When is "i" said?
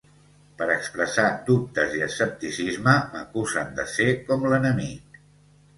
1.97-2.01